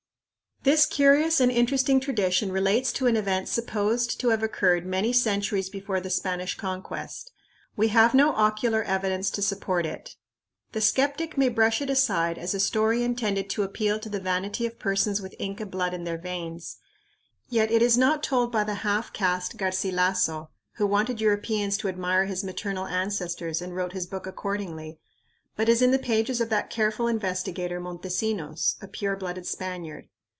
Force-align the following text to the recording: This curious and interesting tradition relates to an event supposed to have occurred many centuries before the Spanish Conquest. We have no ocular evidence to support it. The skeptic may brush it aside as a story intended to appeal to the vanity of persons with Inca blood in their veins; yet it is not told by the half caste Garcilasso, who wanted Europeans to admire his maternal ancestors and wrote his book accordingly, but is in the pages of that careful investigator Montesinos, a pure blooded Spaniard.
This 0.63 0.85
curious 0.85 1.39
and 1.39 1.51
interesting 1.51 1.99
tradition 1.99 2.51
relates 2.51 2.91
to 2.93 3.07
an 3.07 3.17
event 3.17 3.47
supposed 3.47 4.19
to 4.19 4.29
have 4.29 4.43
occurred 4.43 4.85
many 4.85 5.11
centuries 5.11 5.71
before 5.71 5.99
the 5.99 6.11
Spanish 6.11 6.55
Conquest. 6.55 7.31
We 7.75 7.87
have 7.87 8.13
no 8.13 8.35
ocular 8.35 8.83
evidence 8.83 9.31
to 9.31 9.41
support 9.41 9.87
it. 9.87 10.17
The 10.73 10.79
skeptic 10.79 11.35
may 11.35 11.49
brush 11.49 11.81
it 11.81 11.89
aside 11.89 12.37
as 12.37 12.53
a 12.53 12.59
story 12.59 13.01
intended 13.01 13.49
to 13.49 13.63
appeal 13.63 13.97
to 14.01 14.07
the 14.07 14.19
vanity 14.19 14.67
of 14.67 14.77
persons 14.77 15.19
with 15.19 15.33
Inca 15.39 15.65
blood 15.65 15.95
in 15.95 16.03
their 16.03 16.19
veins; 16.19 16.77
yet 17.49 17.71
it 17.71 17.81
is 17.81 17.97
not 17.97 18.21
told 18.21 18.51
by 18.51 18.63
the 18.63 18.75
half 18.85 19.11
caste 19.13 19.57
Garcilasso, 19.57 20.49
who 20.73 20.85
wanted 20.85 21.19
Europeans 21.19 21.75
to 21.77 21.87
admire 21.87 22.25
his 22.25 22.43
maternal 22.43 22.85
ancestors 22.85 23.63
and 23.63 23.75
wrote 23.75 23.93
his 23.93 24.05
book 24.05 24.27
accordingly, 24.27 24.99
but 25.55 25.67
is 25.67 25.81
in 25.81 25.89
the 25.89 25.97
pages 25.97 26.39
of 26.39 26.49
that 26.49 26.69
careful 26.69 27.07
investigator 27.07 27.79
Montesinos, 27.81 28.75
a 28.79 28.87
pure 28.87 29.15
blooded 29.17 29.47
Spaniard. 29.47 30.07